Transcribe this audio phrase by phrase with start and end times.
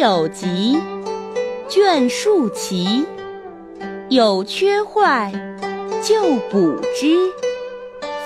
[0.00, 0.78] 有疾，
[1.68, 3.04] 卷数齐，
[4.08, 5.30] 有缺坏，
[6.02, 7.30] 就补之。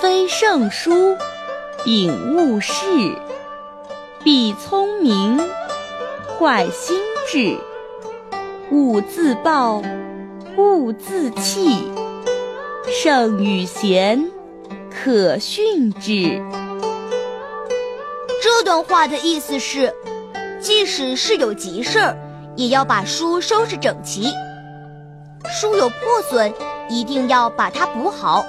[0.00, 1.16] 非圣书，
[1.84, 2.74] 秉勿视，
[4.24, 5.40] 必聪明，
[6.40, 6.98] 坏心
[7.28, 7.56] 智。
[8.72, 9.80] 勿自暴，
[10.56, 11.88] 勿自弃。
[12.88, 14.28] 圣与贤，
[14.90, 16.42] 可训之。
[18.42, 19.94] 这段话的意思是，
[20.60, 22.16] 即使是有急事儿，
[22.54, 24.30] 也要把书收拾整齐。
[25.48, 26.52] 书有破损，
[26.88, 28.44] 一定要把它补好。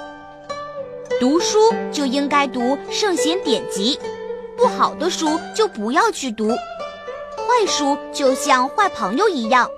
[1.18, 1.58] 读书
[1.90, 3.98] 就应该读圣贤典籍，
[4.56, 6.48] 不好的书就不要去读。
[6.48, 9.70] 坏书就像坏朋友一样，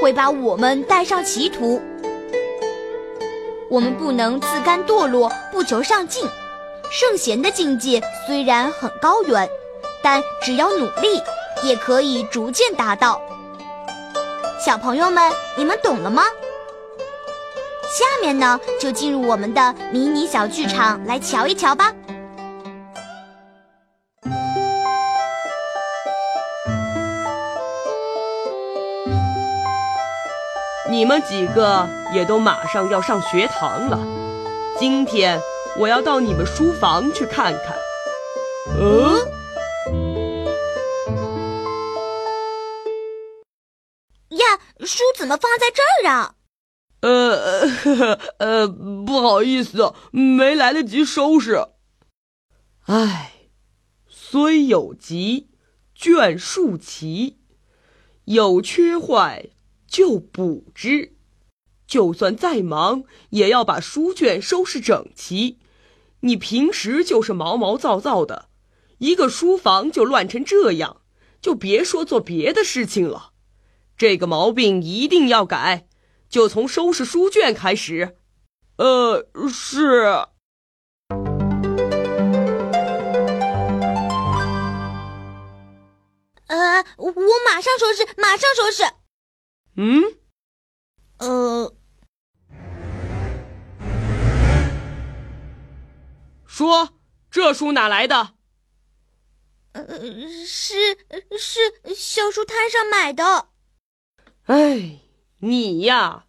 [0.00, 1.80] 会把我们带上歧途。
[3.70, 6.26] 我们不能自甘堕落，不求上进。
[6.90, 9.48] 圣贤的境界虽然很高远，
[10.02, 11.20] 但只要努力，
[11.62, 13.20] 也可以逐渐达到。
[14.64, 16.22] 小朋友们，你们懂了吗？
[17.90, 21.92] 下面呢，就进入我们的迷你小剧场来瞧一瞧吧。
[30.90, 33.98] 你们几个也都马上要上学堂了，
[34.78, 35.40] 今天
[35.76, 37.76] 我要到你们书房去看看。
[38.80, 39.17] 嗯？
[45.28, 46.36] 怎么放在这儿啊？
[47.00, 51.66] 呃，呵呵呃，不好意思，没来得及收拾。
[52.86, 53.32] 唉，
[54.08, 55.50] 虽有急，
[55.94, 57.40] 卷数齐，
[58.24, 59.50] 有缺坏。
[59.86, 61.14] 就补之，
[61.86, 65.58] 就算再忙，也要把书卷收拾整齐。
[66.20, 68.48] 你平时就是毛毛躁躁的，
[68.98, 71.02] 一个书房就乱成这样，
[71.42, 73.32] 就别说做别的事情了。
[73.98, 75.88] 这个毛病一定要改，
[76.28, 78.16] 就从收拾书卷开始。
[78.76, 80.28] 呃，是。
[86.46, 87.12] 呃，我
[87.44, 88.84] 马上收拾，马上收拾。
[89.74, 90.04] 嗯，
[91.18, 91.74] 呃，
[96.46, 97.00] 说
[97.32, 98.34] 这书哪来的？
[99.72, 99.84] 呃，
[100.46, 100.96] 是
[101.36, 101.58] 是
[101.96, 103.48] 小书摊上买的。
[104.48, 105.00] 哎，
[105.40, 106.24] 你呀，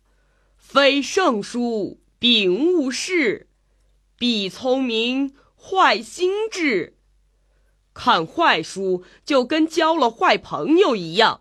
[0.57, 3.47] 非圣书，秉勿视，
[4.17, 6.97] 必聪明，坏心智。
[7.93, 11.39] 看坏书就跟交了坏朋友一样。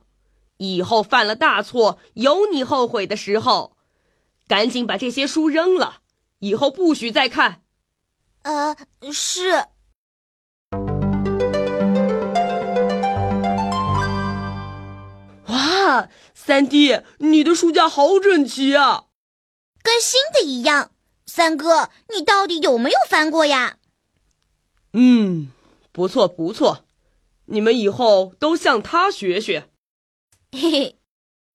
[0.59, 3.77] 以后犯了大错，有你后悔的时候，
[4.47, 6.03] 赶紧把这些书扔了，
[6.38, 7.65] 以后不许再看。
[8.43, 8.77] 呃，
[9.12, 9.65] 是。
[15.98, 19.06] 哇，三弟，你的书架好整齐啊，
[19.82, 20.92] 跟新的一样。
[21.26, 23.78] 三哥，你到底有没有翻过呀？
[24.92, 25.48] 嗯，
[25.92, 26.84] 不错不错，
[27.47, 29.69] 你们以后都向他学学。
[30.53, 30.98] 嘿嘿，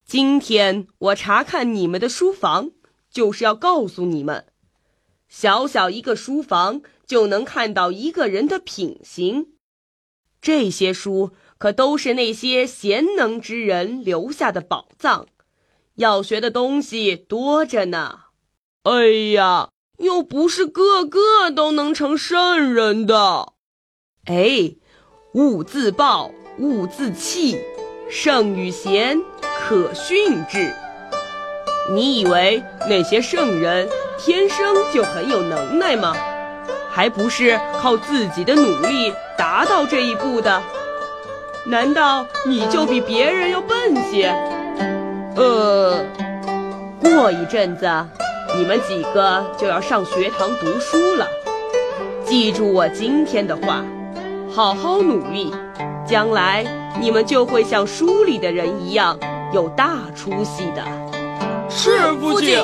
[0.05, 2.71] 今天我查看你们的书房，
[3.09, 4.45] 就是要告诉你们，
[5.27, 9.53] 小小一个书房就能看到一个人的品行。
[10.39, 11.31] 这些书
[11.63, 15.27] 可都是那些贤能之人留下的宝藏，
[15.95, 18.19] 要学的东西多着呢。
[18.81, 19.69] 哎呀，
[19.99, 23.53] 又不是个个都能成圣人的。
[24.25, 24.75] 哎，
[25.35, 27.57] 勿自暴，勿自弃。
[28.09, 29.21] 圣与贤，
[29.65, 30.75] 可训之。
[31.93, 33.87] 你以为那些圣人
[34.19, 36.13] 天生就很有能耐吗？
[36.91, 40.61] 还不是靠自己的努力达到这一步的？
[41.65, 44.27] 难道你就比别人要笨些？
[45.35, 46.05] 呃，
[47.01, 47.89] 过一阵子，
[48.55, 51.25] 你们几个就要上学堂读书了。
[52.25, 53.81] 记住我今天的话，
[54.53, 55.53] 好好努力，
[56.05, 56.65] 将来。
[56.99, 59.17] 你们就会像书里的人一样
[59.51, 60.83] 有大出息的。
[61.69, 62.63] 是父亲。